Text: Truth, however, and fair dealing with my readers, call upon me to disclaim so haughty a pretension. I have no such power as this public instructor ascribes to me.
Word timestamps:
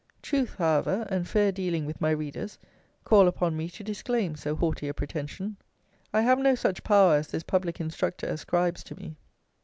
Truth, 0.23 0.55
however, 0.57 1.05
and 1.11 1.27
fair 1.27 1.51
dealing 1.51 1.85
with 1.85 2.01
my 2.01 2.09
readers, 2.09 2.57
call 3.03 3.27
upon 3.27 3.55
me 3.55 3.69
to 3.69 3.83
disclaim 3.83 4.35
so 4.35 4.55
haughty 4.55 4.87
a 4.87 4.95
pretension. 4.95 5.57
I 6.11 6.21
have 6.21 6.39
no 6.39 6.55
such 6.55 6.83
power 6.83 7.17
as 7.17 7.27
this 7.27 7.43
public 7.43 7.79
instructor 7.79 8.25
ascribes 8.25 8.83
to 8.85 8.95
me. 8.95 9.15